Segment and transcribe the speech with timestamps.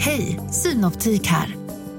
[0.00, 1.56] Hej, Synoptik här.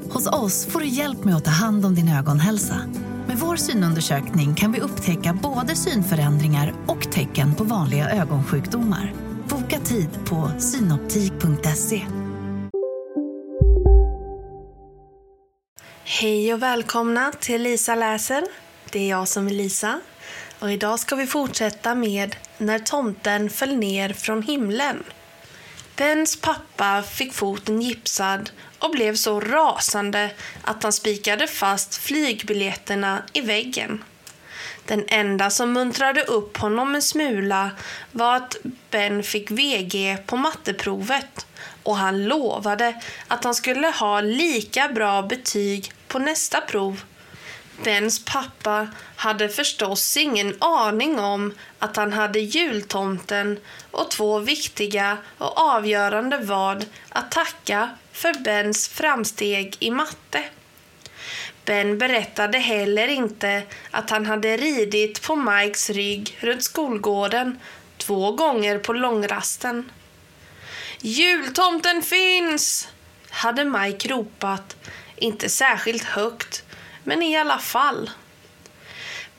[0.09, 2.81] Hos oss får du hjälp med att ta hand om din ögonhälsa.
[3.27, 9.13] Med vår synundersökning kan vi upptäcka både synförändringar och tecken på vanliga ögonsjukdomar.
[9.49, 12.01] Boka tid på synoptik.se.
[16.03, 18.43] Hej och välkomna till Lisa läser.
[18.91, 19.99] Det är jag som är Lisa.
[20.59, 25.03] Och idag ska vi fortsätta med När tomten föll ner från himlen.
[25.99, 33.41] Bens pappa fick foten gipsad och blev så rasande att han spikade fast flygbiljetterna i
[33.41, 34.03] väggen.
[34.85, 37.71] Den enda som muntrade upp honom en smula
[38.11, 38.55] var att
[38.91, 41.47] Ben fick VG på matteprovet
[41.83, 47.01] och han lovade att han skulle ha lika bra betyg på nästa prov.
[47.83, 53.59] Bens pappa hade förstås ingen aning om att han hade jultomten
[53.91, 60.43] och två viktiga och avgörande vad att tacka för Bens framsteg i matte.
[61.65, 67.59] Ben berättade heller inte att han hade ridit på Mikes rygg runt skolgården
[67.97, 69.91] två gånger på långrasten.
[71.01, 72.87] Jultomten finns!
[73.29, 74.77] hade Mike ropat,
[75.15, 76.63] inte särskilt högt,
[77.09, 78.09] men i alla fall.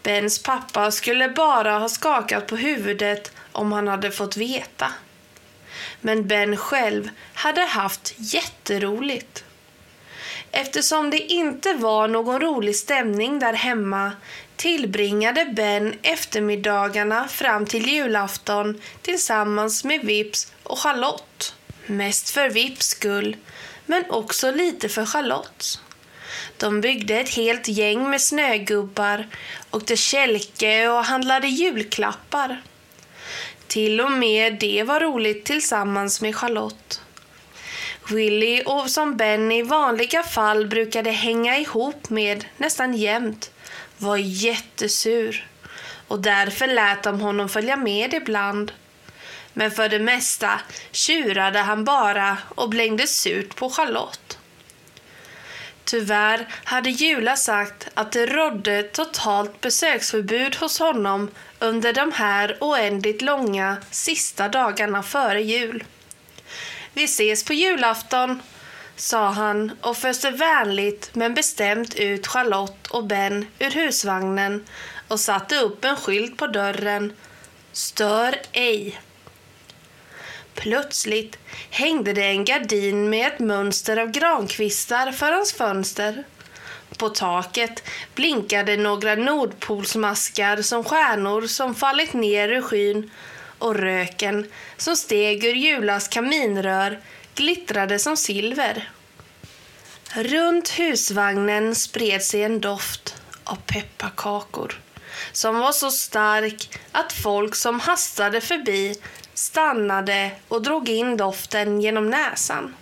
[0.02, 4.92] Bens pappa skulle bara ha skakat på huvudet om han hade fått veta.
[6.00, 9.44] Men Ben själv hade haft jätteroligt.
[10.50, 14.12] Eftersom det inte var någon rolig stämning där hemma
[14.56, 21.54] tillbringade Ben eftermiddagarna fram till julafton tillsammans med Vips och Charlotte.
[21.86, 23.36] Mest för Vips skull,
[23.86, 25.78] men också lite för Charlottes.
[26.56, 29.28] De byggde ett helt gäng med snögubbar,
[29.70, 32.62] åkte kälke och handlade julklappar.
[33.66, 37.00] Till och med det var roligt tillsammans med Charlotte.
[38.08, 43.50] Willy och som Ben i vanliga fall brukade hänga ihop med nästan jämt
[43.98, 45.46] var jättesur
[46.08, 48.72] och därför lät de honom följa med ibland.
[49.52, 50.60] Men för det mesta
[50.90, 54.39] tjurade han bara och blängde surt på Charlotte.
[55.90, 63.22] Tyvärr hade Jula sagt att det rådde totalt besöksförbud hos honom under de här oändligt
[63.22, 65.84] långa sista dagarna före jul.
[66.92, 68.42] Vi ses på julafton,
[68.96, 74.64] sa han och föste vänligt men bestämt ut Charlotte och Ben ur husvagnen
[75.08, 77.12] och satte upp en skylt på dörren.
[77.72, 79.00] Stör ej.
[80.54, 81.38] Plötsligt
[81.70, 86.24] hängde det en gardin med ett mönster av grankvistar för hans fönster.
[86.98, 87.82] På taket
[88.14, 93.10] blinkade några nordpolsmaskar som stjärnor som fallit ner ur skyn
[93.58, 97.00] och röken som steg ur Julas kaminrör
[97.34, 98.90] glittrade som silver.
[100.14, 104.80] Runt husvagnen spred sig en doft av pepparkakor
[105.32, 108.94] som var så stark att folk som hastade förbi
[109.40, 112.74] stannade och drog in doften genom näsan.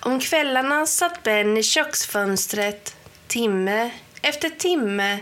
[0.00, 2.96] Om kvällarna satt Ben i köksfönstret
[3.26, 3.90] timme
[4.22, 5.18] efter timme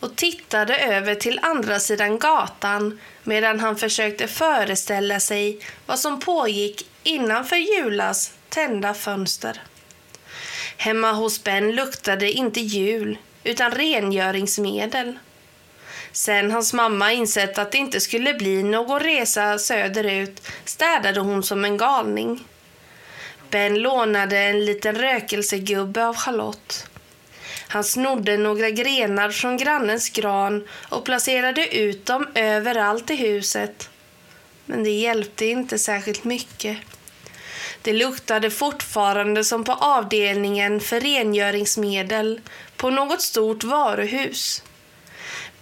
[0.00, 6.88] och tittade över till andra sidan gatan medan han försökte föreställa sig vad som pågick
[7.02, 9.62] innanför Julas tända fönster.
[10.76, 15.18] Hemma hos Ben luktade inte jul utan rengöringsmedel.
[16.12, 21.64] Sen hans mamma insett att det inte skulle bli någon resa söderut städade hon som
[21.64, 22.44] en galning.
[23.50, 26.86] Ben lånade en liten rökelsegubbe av Charlotte.
[27.68, 33.90] Han snodde några grenar från grannens gran och placerade ut dem överallt i huset.
[34.66, 36.78] Men det hjälpte inte särskilt mycket.
[37.82, 42.40] Det luktade fortfarande som på avdelningen för rengöringsmedel
[42.76, 44.62] på något stort varuhus.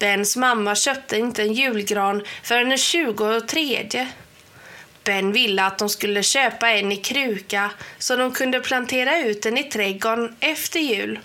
[0.00, 4.06] Bens mamma köpte inte en julgran förrän den 23.
[5.04, 9.58] Ben ville att de skulle köpa en i kruka så de kunde plantera ut den
[9.58, 11.18] i trädgården efter jul.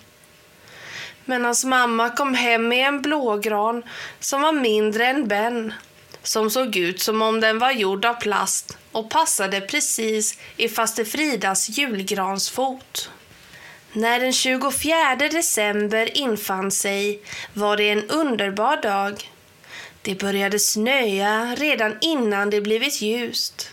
[1.24, 3.82] Men hans mamma kom hem med en blågran
[4.20, 5.74] som var mindre än Ben,
[6.22, 11.04] som såg ut som om den var gjord av plast och passade precis i faste
[11.04, 13.10] Fridas julgransfot.
[13.92, 17.20] När den 24 december infann sig
[17.52, 19.30] var det en underbar dag.
[20.02, 23.70] Det började snöa redan innan det blivit ljust.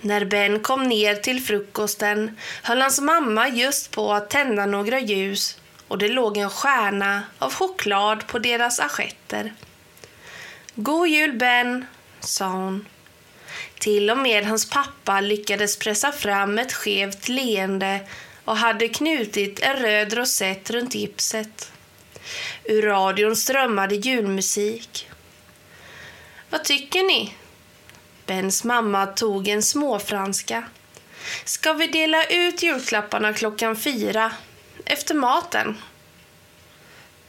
[0.00, 5.58] När Ben kom ner till frukosten höll hans mamma just på att tända några ljus
[5.88, 9.54] och det låg en stjärna av choklad på deras assietter.
[10.74, 11.86] God jul Ben,
[12.20, 12.86] sa hon.
[13.78, 18.00] Till och med hans pappa lyckades pressa fram ett skevt leende
[18.44, 21.72] och hade knutit en röd rosett runt gipset.
[22.64, 25.08] Ur radion strömmade julmusik.
[26.50, 27.34] Vad tycker ni?
[28.26, 30.64] Bens mamma tog en småfranska.
[31.44, 34.32] Ska vi dela ut julklapparna klockan fyra,
[34.84, 35.76] efter maten?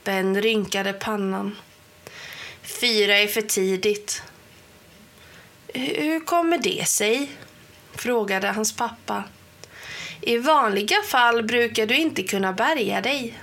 [0.04, 1.58] Ben rynkade pannan.
[2.62, 4.24] Fyra är för tidigt.
[5.74, 7.32] Hur kommer det sig?
[7.94, 9.24] frågade hans pappa.
[10.22, 13.40] I vanliga fall brukar du inte kunna bärga dig.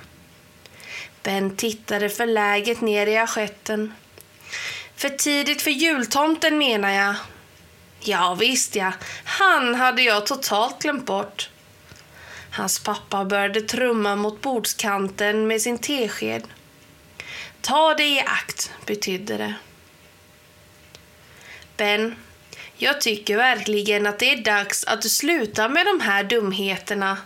[1.23, 3.95] Ben tittade förläget ner i assietten.
[4.97, 7.15] För tidigt för jultomten menar jag.
[8.01, 8.93] Ja visst ja,
[9.25, 11.51] han hade jag totalt glömt bort.
[12.53, 16.43] Hans pappa började trumma mot bordskanten med sin tesked.
[17.61, 19.55] Ta dig i akt, betydde det.
[21.77, 22.15] Ben,
[22.79, 27.19] jag tycker verkligen att det är dags att du slutar med de här dumheterna.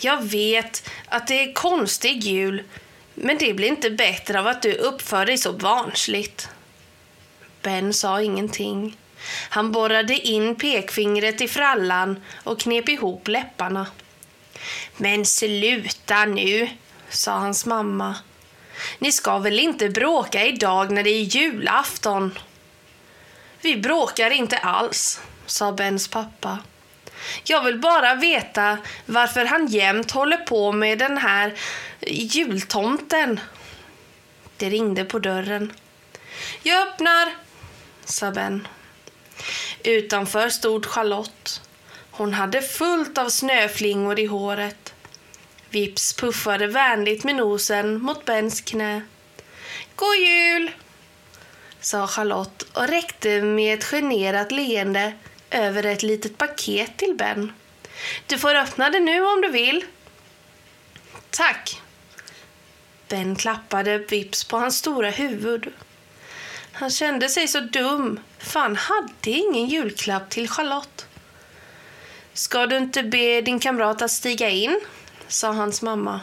[0.00, 2.62] Jag vet att det är konstig jul,
[3.14, 6.48] men det blir inte bättre av att du uppför dig så barnsligt.
[7.62, 8.96] Ben sa ingenting.
[9.48, 13.86] Han borrade in pekfingret i frallan och knep ihop läpparna.
[14.96, 16.68] Men sluta nu,
[17.08, 18.14] sa hans mamma.
[18.98, 22.38] Ni ska väl inte bråka idag när det är julafton?
[23.60, 26.58] Vi bråkar inte alls, sa Bens pappa.
[27.44, 31.54] Jag vill bara veta varför han jämt håller på med den här
[32.06, 33.40] jultomten.
[34.56, 35.72] Det ringde på dörren.
[36.62, 37.34] Jag öppnar,
[38.04, 38.68] sa Ben.
[39.82, 41.60] Utanför stod Charlotte.
[42.10, 44.94] Hon hade fullt av snöflingor i håret.
[45.70, 49.02] Vips puffade vänligt med nosen mot Bens knä.
[49.96, 50.70] God jul!
[51.88, 55.12] Sa Charlotte och räckte med ett generat leende
[55.50, 57.52] över ett litet paket till Ben.
[58.26, 59.84] Du får öppna det nu om du vill.
[61.30, 61.82] Tack.
[63.08, 65.72] Ben klappade Vips på hans stora huvud.
[66.72, 71.06] Han kände sig så dum, för han hade ingen julklapp till Charlotte.
[72.32, 74.80] Ska du inte be din kamrat att stiga in?
[75.28, 76.20] sa hans mamma.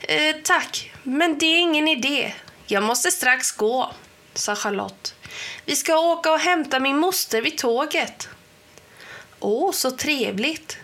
[0.00, 2.32] Eh, tack, men det är ingen idé.
[2.66, 3.92] Jag måste strax gå,
[4.38, 5.14] sa Charlotte.
[5.64, 8.28] Vi ska åka och hämta min moster vid tåget.
[9.40, 10.78] Åh, så trevligt.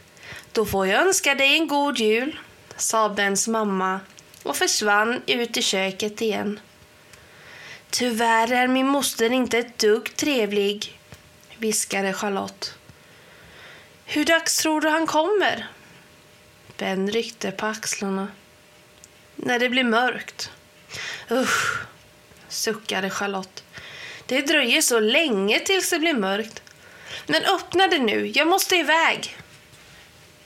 [0.53, 2.39] Då får jag önska dig en god jul,
[2.77, 4.01] sa Bens mamma
[4.43, 6.61] och försvann ut i köket igen.
[7.91, 11.01] Tyvärr är min moster inte ett dugg trevlig,
[11.59, 12.75] viskade Charlotte.
[14.05, 15.69] Hur dags tror du han kommer?
[16.79, 18.29] Ben ryckte på axlarna.
[19.37, 20.51] När det blir mörkt.
[21.31, 21.84] Usch,
[22.55, 23.65] suckade Charlotte.
[24.27, 26.63] Det dröjer så länge tills det blir mörkt.
[27.27, 29.37] Men öppna det nu, jag måste iväg.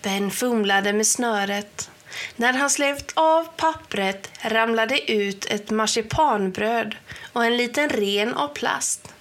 [0.02, 1.90] Ben fumlade med snöret.
[2.37, 6.96] När han släppt av pappret ramlade ut ett marsipanbröd
[7.32, 9.14] och en liten ren av plast.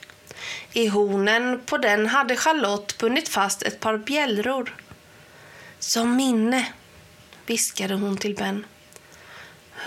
[0.73, 4.75] I hornen på den hade Charlotte bundit fast ett par bjällror.
[5.79, 6.67] Som minne,
[7.45, 8.65] viskade hon till Ben.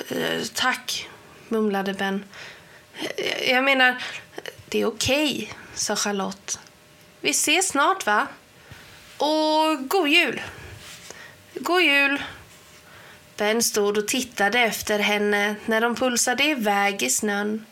[0.09, 1.09] Eh, tack,
[1.49, 2.25] mumlade Ben.
[3.49, 4.03] Jag menar,
[4.69, 6.59] det är okej, okay, sa Charlotte.
[7.21, 8.27] Vi ses snart, va?
[9.17, 10.43] Och god jul!
[11.55, 12.23] God jul!
[13.37, 17.67] Ben stod och tittade efter henne när de pulsade iväg i snön.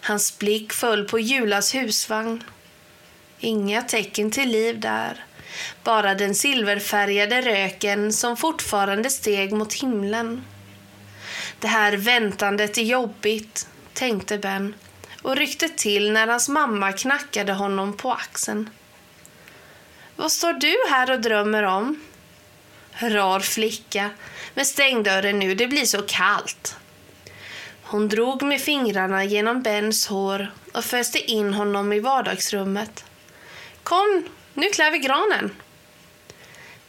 [0.00, 2.44] Hans blick föll på Julas husvagn.
[3.38, 5.24] Inga tecken till liv där.
[5.84, 10.44] Bara den silverfärgade röken som fortfarande steg mot himlen.
[11.60, 14.74] Det här väntandet är jobbigt, tänkte Ben
[15.22, 18.70] och ryckte till när hans mamma knackade honom på axeln.
[20.16, 22.00] Vad står du här och drömmer om?
[22.92, 24.10] Rar flicka,
[24.54, 26.76] men stäng dörren nu, det blir så kallt.
[27.82, 33.04] Hon drog med fingrarna genom Bens hår och föste in honom i vardagsrummet.
[33.82, 34.24] Kom,
[34.54, 35.50] nu klär vi granen.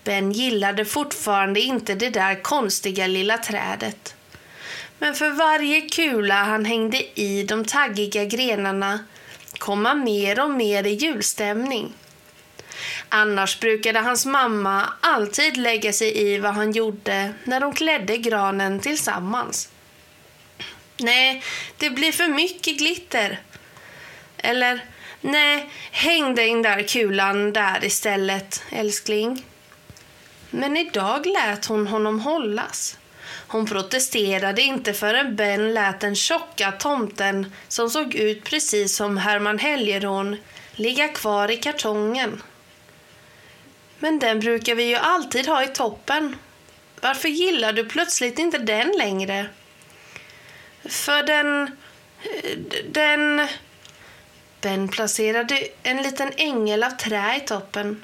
[0.04, 4.16] Ben gillade fortfarande inte det där konstiga lilla trädet.
[5.00, 9.00] Men för varje kula han hängde i de taggiga grenarna
[9.58, 11.94] kom han mer och mer i julstämning.
[13.10, 18.80] Annars brukade hans mamma alltid lägga sig i vad han gjorde när de klädde granen
[18.80, 19.70] tillsammans.
[20.98, 21.44] Nej,
[21.78, 23.40] det blir för mycket glitter.
[24.38, 24.86] Eller,
[25.22, 29.46] nej, häng den där kulan där istället, älskling.
[30.50, 32.99] Men idag lät hon honom hållas.
[33.52, 39.60] Hon protesterade inte förrän Ben lät den tjocka tomten som såg ut precis som Herman
[39.60, 40.38] Helgerån
[40.76, 42.44] ligga kvar i kartongen.
[44.00, 46.36] Men den brukar vi ju alltid ha i toppen.
[47.02, 49.46] Varför gillar du plötsligt inte den längre?
[50.86, 51.72] För den...
[52.86, 53.48] Den...
[54.62, 58.04] Ben placerade en liten ängel av trä i toppen.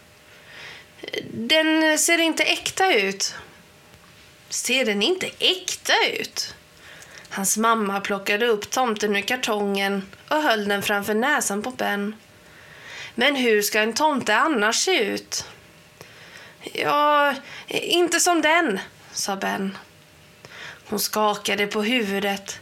[1.31, 3.35] Den ser inte äkta ut.
[4.49, 6.55] Ser den inte äkta ut?
[7.29, 12.15] Hans mamma plockade upp tomten ur kartongen och höll den framför näsan på Ben.
[13.15, 15.45] Men hur ska en tomte annars se ut?
[16.73, 17.33] Ja,
[17.67, 18.79] inte som den,
[19.11, 19.77] sa Ben.
[20.87, 22.59] Hon skakade på huvudet.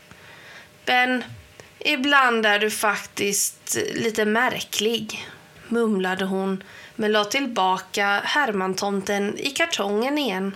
[0.85, 1.23] Ben,
[1.79, 5.27] ibland är du faktiskt lite märklig,
[5.67, 6.63] mumlade hon
[6.95, 10.55] men la tillbaka Hermantomten i kartongen igen.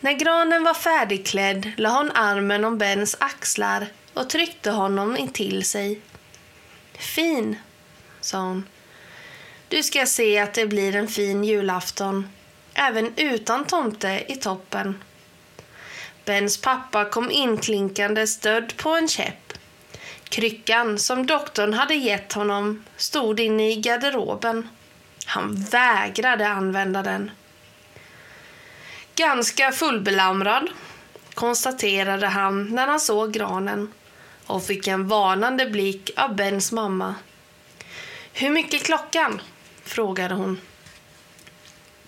[0.00, 6.00] När granen var färdigklädd la hon armen om Bens axlar och tryckte honom intill sig.
[6.98, 7.56] Fin,
[8.20, 8.64] sa hon.
[9.68, 12.28] Du ska se att det blir en fin julafton,
[12.74, 15.02] även utan tomte i toppen.
[16.24, 19.52] Bens pappa kom inklinkande stödd på en käpp.
[20.24, 24.68] Kryckan som doktorn hade gett honom stod inne i garderoben.
[25.26, 27.30] Han vägrade använda den.
[29.18, 30.68] Ganska fullbelamrad,
[31.34, 33.92] konstaterade han när han såg granen
[34.46, 37.14] och fick en varnande blick av Bens mamma.
[38.32, 39.40] Hur mycket är klockan?
[39.84, 40.60] frågade hon.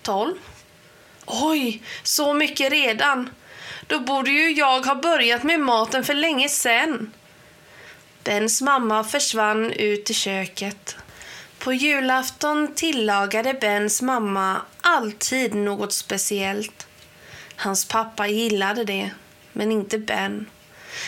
[0.01, 0.35] Tolv.
[1.25, 3.29] Oj, så mycket redan.
[3.87, 7.13] Då borde ju jag ha börjat med maten för länge sen.
[8.23, 10.95] Bens mamma försvann ut i köket.
[11.59, 16.87] På julafton tillagade Bens mamma alltid något speciellt.
[17.61, 19.09] Hans pappa gillade det,
[19.53, 20.45] men inte Ben.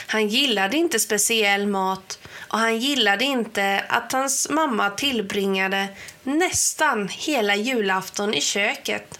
[0.07, 5.87] Han gillade inte speciell mat och han gillade inte att hans mamma tillbringade
[6.23, 9.19] nästan hela julafton i köket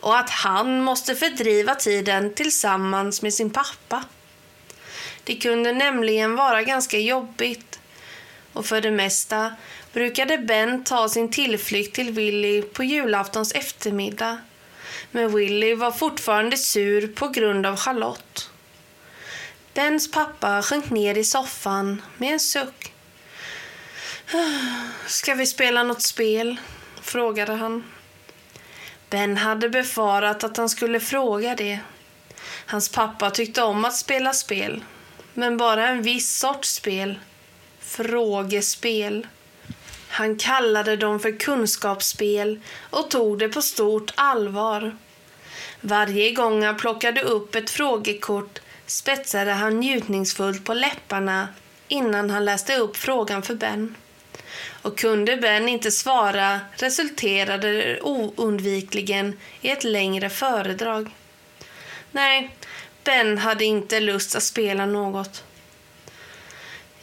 [0.00, 4.04] och att han måste fördriva tiden tillsammans med sin pappa.
[5.24, 7.78] Det kunde nämligen vara ganska jobbigt
[8.52, 9.54] och för det mesta
[9.92, 14.38] brukade Ben ta sin tillflykt till Willy på julaftons eftermiddag.
[15.10, 18.50] Men Willy var fortfarande sur på grund av Charlotte.
[19.74, 22.92] Bens pappa sjönk ner i soffan med en suck.
[25.06, 26.56] Ska vi spela något spel?
[27.02, 27.84] frågade han.
[29.10, 31.78] Ben hade befarat att han skulle fråga det.
[32.66, 34.84] Hans pappa tyckte om att spela spel,
[35.34, 37.18] men bara en viss sorts spel.
[37.80, 39.26] Frågespel.
[40.12, 44.96] Han kallade dem för kunskapsspel och tog det på stort allvar.
[45.80, 51.48] Varje gång han plockade upp ett frågekort spetsade han njutningsfullt på läpparna
[51.88, 53.94] innan han läste upp frågan för Ben.
[54.82, 61.10] Och kunde Ben inte svara resulterade det oundvikligen i ett längre föredrag.
[62.12, 62.56] Nej,
[63.04, 65.44] Ben hade inte lust att spela något.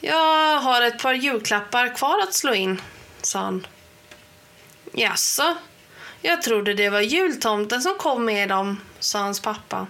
[0.00, 2.80] Jag har ett par julklappar kvar att slå in,
[3.22, 3.66] sa han.
[4.92, 5.56] Jaså?
[6.22, 9.86] Jag trodde det var jultomten som kom med dem, sa hans pappa.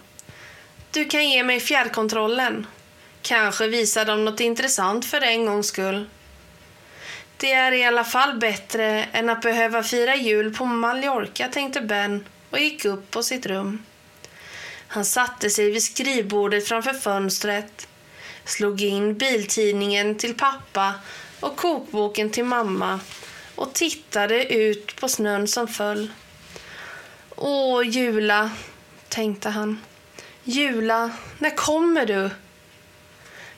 [0.90, 2.66] Du kan ge mig fjärrkontrollen.
[3.23, 6.06] Kanske visar de något intressant för en gångs skull.
[7.37, 12.26] Det är i alla fall bättre än att behöva fira jul på Mallorca, tänkte Ben
[12.50, 13.82] och gick upp på sitt rum.
[14.88, 17.88] Han satte sig vid skrivbordet framför fönstret,
[18.44, 20.94] slog in biltidningen till pappa
[21.40, 23.00] och kokboken till mamma
[23.54, 26.11] och tittade ut på snön som föll.
[27.37, 28.50] Åh, Jula,
[29.09, 29.80] tänkte han.
[30.45, 32.30] Jula, när kommer du?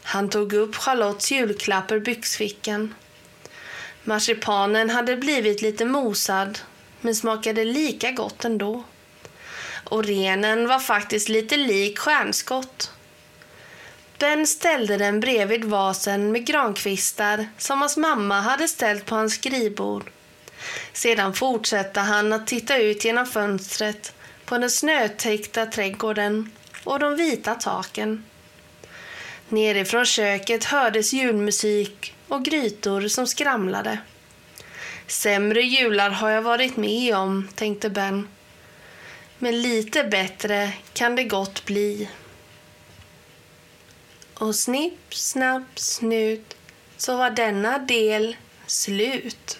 [0.02, 2.94] Han tog upp Charlottes julklapp ur byxfickan.
[4.04, 6.58] Marsipanen hade blivit lite mosad,
[7.00, 8.84] men smakade lika gott ändå.
[9.84, 12.92] Och renen var faktiskt lite lik stjärnskott.
[14.20, 20.10] Ben ställde den bredvid vasen med grankvistar som hans mamma hade ställt på hans skrivbord.
[20.92, 24.12] Sedan fortsatte han att titta ut genom fönstret
[24.44, 26.50] på den snötäckta trädgården
[26.84, 28.24] och de vita taken.
[29.48, 33.98] Nerifrån köket hördes julmusik och grytor som skramlade.
[35.06, 38.28] Sämre jular har jag varit med om, tänkte Ben.
[39.38, 42.08] Men lite bättre kan det gott bli.
[44.40, 46.56] Och snipp, snapp, snut
[46.97, 49.59] så var denna del slut.